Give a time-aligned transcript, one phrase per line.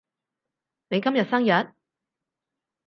[0.87, 1.75] 你今日生日？